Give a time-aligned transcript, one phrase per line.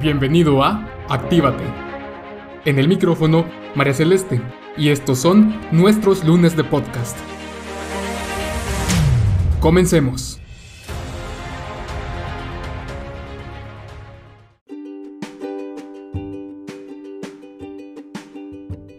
[0.00, 1.62] Bienvenido a Actívate.
[2.64, 3.44] En el micrófono,
[3.74, 4.40] María Celeste,
[4.74, 7.18] y estos son nuestros lunes de podcast.
[9.60, 10.40] Comencemos.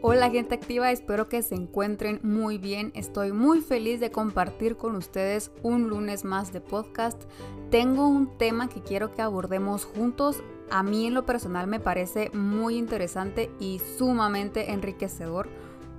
[0.03, 2.91] Hola gente activa, espero que se encuentren muy bien.
[2.93, 7.23] Estoy muy feliz de compartir con ustedes un lunes más de podcast.
[7.71, 12.31] Tengo un tema que quiero que abordemos juntos a mí en lo personal me parece
[12.33, 15.49] muy interesante y sumamente enriquecedor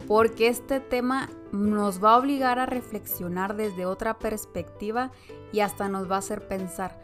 [0.07, 5.11] porque este tema nos va a obligar a reflexionar desde otra perspectiva
[5.53, 7.01] y hasta nos va a hacer pensar.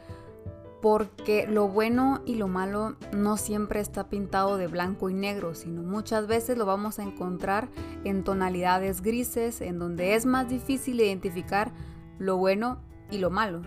[0.80, 5.82] Porque lo bueno y lo malo no siempre está pintado de blanco y negro, sino
[5.82, 7.68] muchas veces lo vamos a encontrar
[8.04, 11.72] en tonalidades grises, en donde es más difícil identificar
[12.18, 12.78] lo bueno
[13.10, 13.62] y lo malo.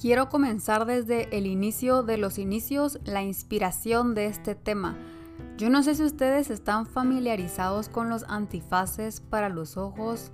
[0.00, 4.96] Quiero comenzar desde el inicio de los inicios, la inspiración de este tema.
[5.56, 10.32] Yo no sé si ustedes están familiarizados con los antifaces para los ojos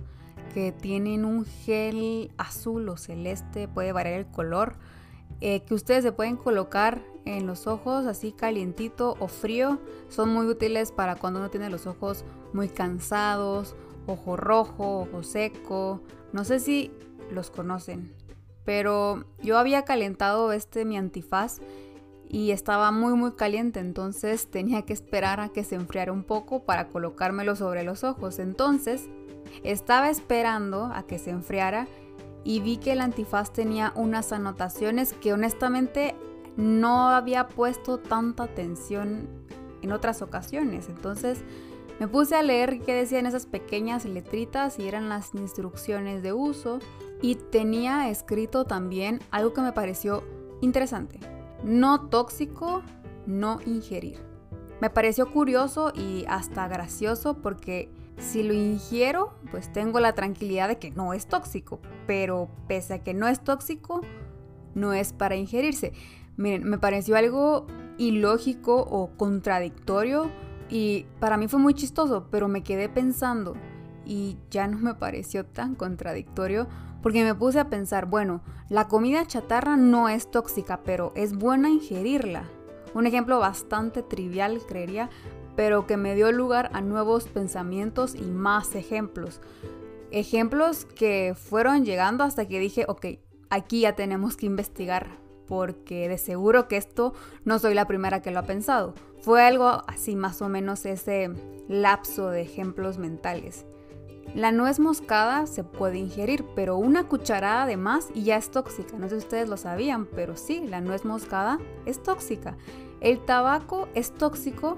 [0.53, 4.75] que tienen un gel azul o celeste, puede variar el color,
[5.39, 9.79] eh, que ustedes se pueden colocar en los ojos así calientito o frío.
[10.09, 13.75] Son muy útiles para cuando uno tiene los ojos muy cansados,
[14.07, 16.01] ojo rojo, ojo seco.
[16.33, 16.91] No sé si
[17.31, 18.13] los conocen
[18.63, 21.59] pero yo había calentado este mi antifaz
[22.27, 26.63] y estaba muy muy caliente, entonces tenía que esperar a que se enfriara un poco
[26.63, 28.39] para colocármelo sobre los ojos.
[28.39, 29.09] Entonces,
[29.63, 31.87] estaba esperando a que se enfriara
[32.43, 36.15] y vi que el antifaz tenía unas anotaciones que honestamente
[36.55, 39.27] no había puesto tanta atención
[39.81, 40.87] en otras ocasiones.
[40.89, 41.43] Entonces,
[41.99, 46.79] me puse a leer qué decían esas pequeñas letritas y eran las instrucciones de uso
[47.21, 50.23] y tenía escrito también algo que me pareció
[50.61, 51.19] interesante.
[51.63, 52.81] No tóxico,
[53.25, 54.19] no ingerir.
[54.81, 60.79] Me pareció curioso y hasta gracioso porque si lo ingiero, pues tengo la tranquilidad de
[60.79, 64.01] que no es tóxico, pero pese a que no es tóxico,
[64.73, 65.93] no es para ingerirse.
[66.37, 67.67] Miren, me pareció algo
[67.97, 70.31] ilógico o contradictorio
[70.69, 73.55] y para mí fue muy chistoso, pero me quedé pensando
[74.05, 76.67] y ya no me pareció tan contradictorio
[77.01, 81.69] porque me puse a pensar, bueno, la comida chatarra no es tóxica, pero es buena
[81.69, 82.43] ingerirla.
[82.93, 85.09] Un ejemplo bastante trivial, creería,
[85.55, 89.41] pero que me dio lugar a nuevos pensamientos y más ejemplos.
[90.11, 93.05] Ejemplos que fueron llegando hasta que dije, ok,
[93.49, 95.07] aquí ya tenemos que investigar,
[95.47, 97.13] porque de seguro que esto
[97.45, 98.93] no soy la primera que lo ha pensado.
[99.21, 101.29] Fue algo así más o menos ese
[101.67, 103.65] lapso de ejemplos mentales.
[104.33, 108.97] La nuez moscada se puede ingerir, pero una cucharada de más y ya es tóxica.
[108.97, 112.55] No sé si ustedes lo sabían, pero sí, la nuez moscada es tóxica.
[113.01, 114.77] El tabaco es tóxico,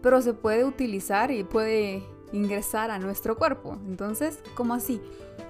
[0.00, 3.78] pero se puede utilizar y puede ingresar a nuestro cuerpo.
[3.88, 5.00] Entonces, ¿cómo así?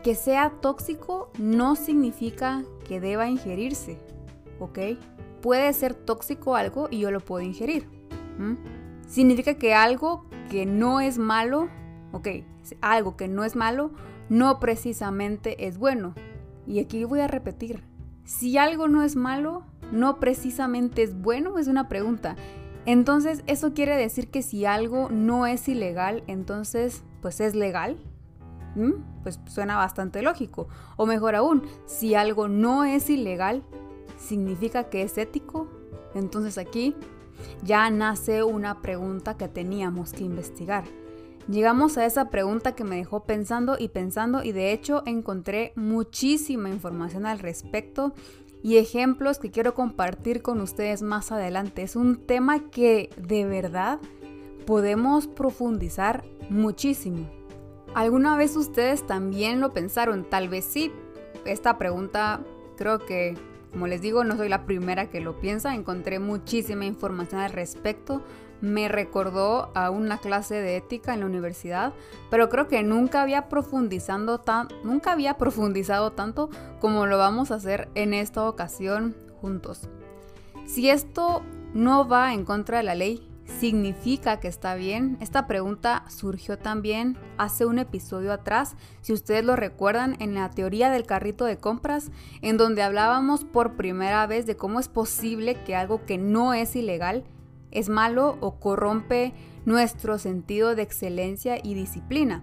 [0.03, 3.99] Que sea tóxico no significa que deba ingerirse,
[4.59, 4.79] ¿ok?
[5.43, 7.89] Puede ser tóxico algo y yo lo puedo ingerir.
[9.07, 11.69] Significa que algo que no es malo
[12.19, 12.27] Ok,
[12.81, 13.93] algo que no es malo,
[14.29, 16.15] no precisamente es bueno.
[16.67, 17.85] Y aquí voy a repetir,
[18.25, 19.63] si algo no es malo,
[19.93, 22.35] no precisamente es bueno, es una pregunta.
[22.87, 27.99] Entonces, ¿eso quiere decir que si algo no es ilegal, entonces, pues es legal?
[28.75, 28.95] ¿Mm?
[29.23, 30.67] Pues suena bastante lógico.
[30.97, 33.63] O mejor aún, si algo no es ilegal,
[34.17, 35.69] ¿significa que es ético?
[36.17, 36.97] Entonces aquí
[37.63, 40.83] ya nace una pregunta que teníamos que investigar.
[41.49, 46.69] Llegamos a esa pregunta que me dejó pensando y pensando y de hecho encontré muchísima
[46.69, 48.13] información al respecto
[48.63, 51.83] y ejemplos que quiero compartir con ustedes más adelante.
[51.83, 53.99] Es un tema que de verdad
[54.67, 57.27] podemos profundizar muchísimo.
[57.95, 60.29] ¿Alguna vez ustedes también lo pensaron?
[60.29, 60.93] Tal vez sí.
[61.47, 62.43] Esta pregunta
[62.77, 63.39] creo que,
[63.73, 65.75] como les digo, no soy la primera que lo piensa.
[65.75, 68.23] Encontré muchísima información al respecto
[68.61, 71.93] me recordó a una clase de ética en la universidad,
[72.31, 76.51] pero creo que nunca había profundizando tan, nunca había profundizado tanto
[76.81, 79.89] como lo vamos a hacer en esta ocasión juntos.
[80.67, 81.43] Si esto
[81.75, 83.29] no va en contra de la ley,
[83.59, 85.17] ¿significa que está bien?
[85.21, 90.91] Esta pregunta surgió también hace un episodio atrás, si ustedes lo recuerdan, en la teoría
[90.91, 92.11] del carrito de compras,
[92.43, 96.77] en donde hablábamos por primera vez de cómo es posible que algo que no es
[96.77, 97.25] ilegal
[97.71, 99.35] es malo o corrompe
[99.65, 102.43] nuestro sentido de excelencia y disciplina.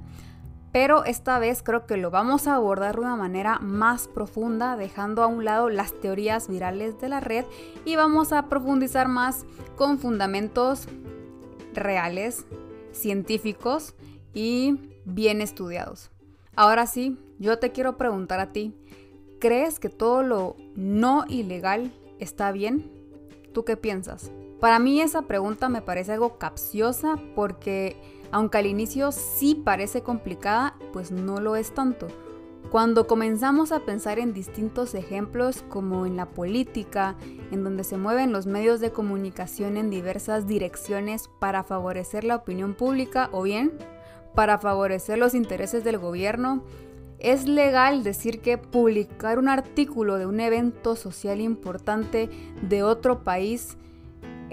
[0.75, 5.23] pero esta vez creo que lo vamos a abordar de una manera más profunda, dejando
[5.23, 7.45] a un lado las teorías virales de la red
[7.85, 9.45] y vamos a profundizar más
[9.77, 10.89] con fundamentos
[11.73, 12.45] reales,
[12.91, 13.95] científicos
[14.33, 16.11] y bien estudiados.
[16.57, 18.75] Ahora sí, yo te quiero preguntar a ti,
[19.39, 22.91] ¿crees que todo lo no ilegal está bien?
[23.53, 24.29] ¿Tú qué piensas?
[24.59, 27.97] Para mí esa pregunta me parece algo capciosa porque
[28.31, 32.07] aunque al inicio sí parece complicada, pues no lo es tanto.
[32.71, 37.15] Cuando comenzamos a pensar en distintos ejemplos como en la política,
[37.51, 42.73] en donde se mueven los medios de comunicación en diversas direcciones para favorecer la opinión
[42.73, 43.71] pública o bien
[44.33, 46.63] para favorecer los intereses del gobierno,
[47.19, 52.29] es legal decir que publicar un artículo de un evento social importante
[52.61, 53.77] de otro país,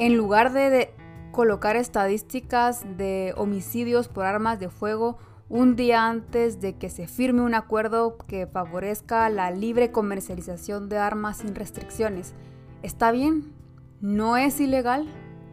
[0.02, 0.92] en lugar de,
[1.30, 5.16] colocar estadísticas de homicidios por armas de fuego
[5.48, 10.98] un día antes de que se firme un acuerdo que favorezca la libre comercialización de
[10.98, 12.34] armas sin restricciones.
[12.82, 13.52] ¿Está bien?
[14.00, 15.06] No es ilegal,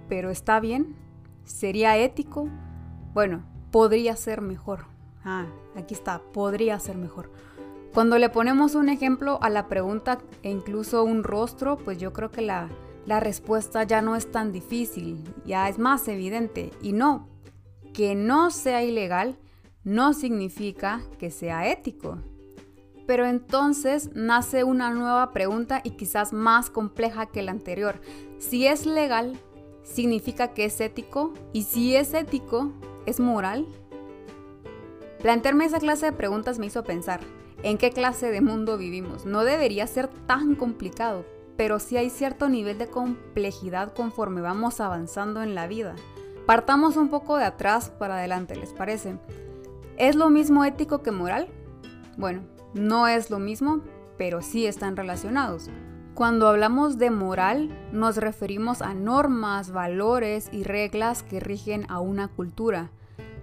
[0.10, 0.96] pero está bien.
[1.44, 2.50] ¿Sería ético?
[3.14, 4.86] Bueno, podría ser mejor.
[5.24, 7.32] Ah, aquí está, podría ser mejor.
[7.94, 12.32] Cuando le ponemos un ejemplo a la pregunta e incluso un rostro, pues yo creo
[12.32, 12.70] que la,
[13.10, 16.70] la respuesta ya no es tan difícil, ya es más evidente.
[16.80, 17.28] Y no,
[17.92, 19.36] que no sea ilegal
[19.84, 22.20] no significa que sea ético.
[23.08, 28.00] Pero entonces nace una nueva pregunta y quizás más compleja que la anterior.
[28.38, 29.40] Si es legal,
[29.82, 32.74] significa que es ético y si es ético,
[33.08, 33.66] ¿es moral?
[35.24, 37.22] Plantearme esa clase de preguntas me hizo pensar,
[37.64, 39.26] ¿en qué clase de mundo vivimos?
[39.26, 41.26] No debería ser tan complicado,
[41.60, 45.94] pero sí hay cierto nivel de complejidad conforme vamos avanzando en la vida.
[46.46, 49.18] Partamos un poco de atrás para adelante, ¿les parece?
[49.98, 51.50] ¿Es lo mismo ético que moral?
[52.16, 53.82] Bueno, no es lo mismo,
[54.18, 55.70] pero sí están relacionados.
[56.14, 62.30] Cuando hablamos de moral, nos referimos a normas, valores y reglas que rigen a una
[62.30, 62.90] cultura.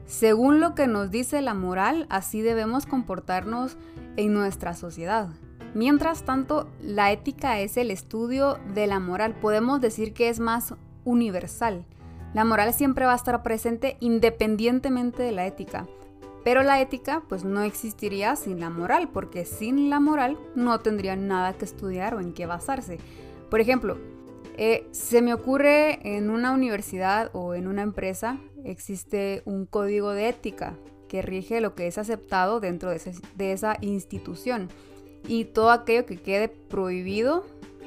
[0.06, 3.76] Según lo que nos dice la moral, así debemos comportarnos
[4.16, 5.28] en nuestra sociedad.
[5.76, 9.34] Mientras tanto, la ética es el estudio de la moral.
[9.34, 10.72] Podemos decir que es más
[11.04, 11.84] universal.
[12.32, 15.86] La moral siempre va a estar presente independientemente de la ética.
[16.44, 21.14] Pero la ética pues no existiría sin la moral, porque sin la moral no tendría
[21.14, 22.96] nada que estudiar o en qué basarse.
[23.50, 23.98] Por ejemplo,
[24.56, 30.30] eh, se me ocurre en una universidad o en una empresa existe un código de
[30.30, 30.72] ética
[31.06, 34.70] que rige lo que es aceptado dentro de esa institución.
[35.28, 37.44] Y todo aquello que quede prohibido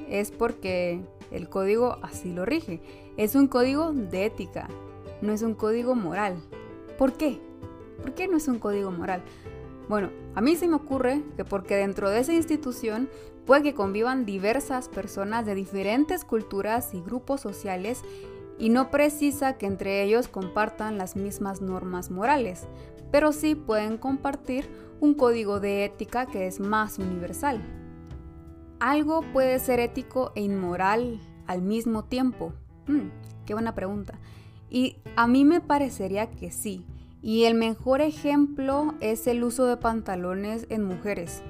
[0.10, 1.02] es porque
[1.32, 2.82] el código así lo rige.
[3.18, 4.68] Es un código de ética,
[5.22, 6.38] no es un código moral.
[6.98, 7.40] ¿Por qué?
[8.02, 9.22] ¿Por qué no es un código moral?
[9.88, 13.10] Bueno, a mí se me ocurre que porque dentro de esa institución
[13.46, 18.04] puede que convivan diversas personas de diferentes culturas y grupos sociales
[18.60, 22.68] y no precisa que entre ellos compartan las mismas normas morales,
[23.12, 24.70] pero sí pueden compartir
[25.00, 27.62] un código de ética que es más universal.
[28.80, 32.54] ¿Algo puede ser ético e inmoral al mismo tiempo?
[32.88, 33.10] Hmm,
[33.46, 34.20] qué buena pregunta.
[34.70, 36.86] Y a mí me parecería que sí.
[37.22, 41.44] Y el mejor ejemplo es el uso de pantalones en mujeres.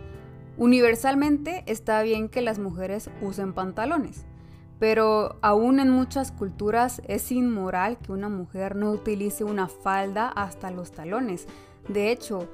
[0.57, 4.25] Universalmente está bien que las mujeres usen pantalones,
[4.79, 10.71] pero aún en muchas culturas es inmoral que una mujer no utilice una falda hasta
[10.71, 11.47] los talones.
[11.89, 12.47] De hecho,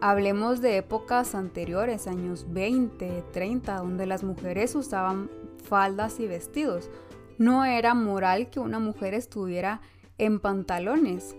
[0.00, 5.30] hablemos de épocas anteriores, años 20, 30, donde las mujeres usaban
[5.66, 6.90] faldas y vestidos.
[7.38, 9.80] No era moral que una mujer estuviera
[10.18, 11.34] en pantalones.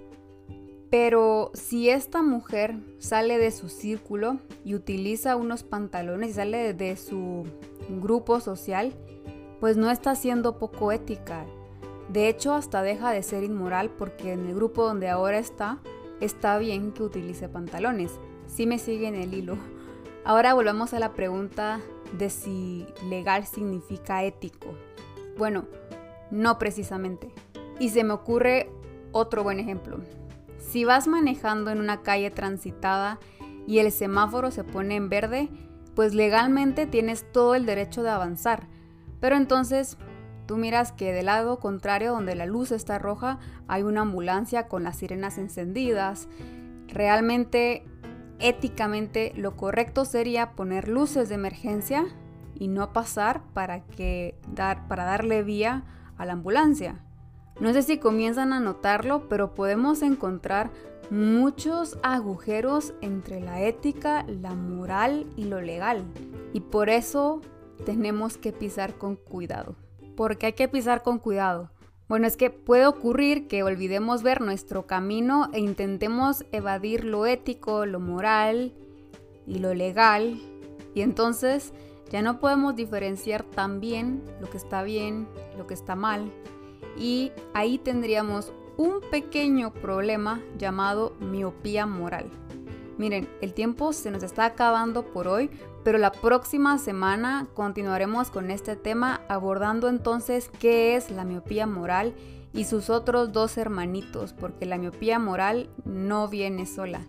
[0.90, 6.96] Pero si esta mujer sale de su círculo y utiliza unos pantalones y sale de
[6.96, 7.44] su
[7.90, 8.94] grupo social,
[9.66, 11.44] pues no está siendo poco ética.
[12.10, 15.80] De hecho, hasta deja de ser inmoral porque en el grupo donde ahora está,
[16.22, 18.12] está bien que utilice pantalones.
[18.46, 19.58] Si me sigue en el hilo.
[20.24, 21.82] Ahora volvamos a la pregunta
[22.16, 24.68] de si legal significa ético.
[25.36, 25.66] Bueno,
[26.30, 27.34] no precisamente.
[27.80, 28.70] Y se me ocurre
[29.14, 29.98] otro buen ejemplo.
[30.60, 33.18] Si vas manejando en una calle transitada
[33.66, 35.50] y el semáforo se pone en verde,
[35.96, 38.75] pues legalmente tienes todo el derecho de avanzar.
[39.26, 39.98] Pero entonces
[40.46, 44.84] tú miras que del lado contrario, donde la luz está roja, hay una ambulancia con
[44.84, 46.28] las sirenas encendidas.
[46.90, 47.84] Realmente,
[48.38, 52.06] éticamente, lo correcto sería poner luces de emergencia
[52.54, 55.86] y no pasar para, que dar, para darle vía
[56.18, 57.00] a la ambulancia.
[57.60, 60.70] No sé si comienzan a notarlo, pero podemos encontrar
[61.10, 66.04] muchos agujeros entre la ética, la moral y lo legal.
[66.54, 67.42] Y por eso
[67.84, 69.76] tenemos que pisar con cuidado.
[70.16, 71.72] ¿Por qué hay que pisar con cuidado?
[72.08, 77.86] Bueno, es que puede ocurrir que olvidemos ver nuestro camino e intentemos evadir lo ético,
[77.86, 78.74] lo moral
[79.48, 80.40] y lo legal.
[80.94, 81.74] Y entonces
[82.12, 85.28] ya no podemos diferenciar tan bien lo que está bien,
[85.58, 86.32] lo que está mal.
[86.98, 92.30] Y ahí tendríamos un pequeño problema llamado miopía moral.
[92.98, 95.50] Miren, el tiempo se nos está acabando por hoy,
[95.84, 102.14] pero la próxima semana continuaremos con este tema abordando entonces qué es la miopía moral
[102.54, 107.06] y sus otros dos hermanitos, porque la miopía moral no viene sola.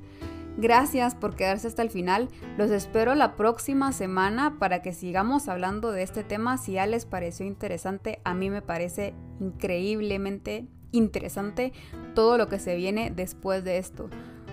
[0.59, 2.28] Gracias por quedarse hasta el final.
[2.57, 6.57] Los espero la próxima semana para que sigamos hablando de este tema.
[6.57, 11.73] Si ya les pareció interesante, a mí me parece increíblemente interesante
[12.14, 14.09] todo lo que se viene después de esto.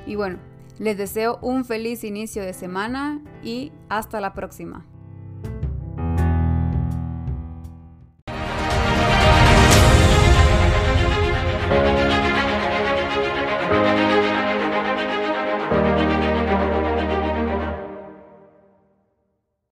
[0.06, 0.40] Y bueno,
[0.80, 4.86] les deseo un feliz inicio de semana y hasta la próxima.